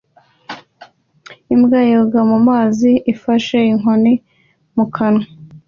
[1.53, 4.13] Imbwa yoga mu mazi ifashe inkoni
[4.75, 5.25] mu kanwa